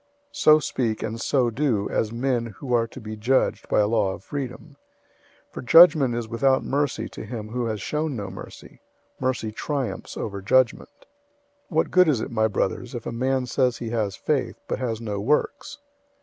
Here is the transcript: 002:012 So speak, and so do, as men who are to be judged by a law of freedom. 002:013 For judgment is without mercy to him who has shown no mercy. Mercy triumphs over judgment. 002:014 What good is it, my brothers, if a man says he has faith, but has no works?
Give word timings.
002:012 0.01 0.07
So 0.37 0.57
speak, 0.59 1.03
and 1.03 1.21
so 1.21 1.49
do, 1.51 1.87
as 1.91 2.11
men 2.11 2.47
who 2.57 2.73
are 2.73 2.87
to 2.87 2.99
be 2.99 3.15
judged 3.15 3.69
by 3.69 3.81
a 3.81 3.87
law 3.87 4.13
of 4.13 4.23
freedom. 4.23 4.75
002:013 5.49 5.51
For 5.53 5.61
judgment 5.61 6.15
is 6.15 6.27
without 6.27 6.63
mercy 6.63 7.07
to 7.09 7.23
him 7.23 7.49
who 7.49 7.65
has 7.67 7.83
shown 7.83 8.15
no 8.15 8.31
mercy. 8.31 8.81
Mercy 9.19 9.51
triumphs 9.51 10.17
over 10.17 10.41
judgment. 10.41 10.89
002:014 11.69 11.75
What 11.75 11.91
good 11.91 12.07
is 12.07 12.19
it, 12.19 12.31
my 12.31 12.47
brothers, 12.47 12.95
if 12.95 13.05
a 13.05 13.11
man 13.11 13.45
says 13.45 13.77
he 13.77 13.91
has 13.91 14.15
faith, 14.15 14.59
but 14.67 14.79
has 14.79 14.99
no 14.99 15.19
works? 15.21 15.77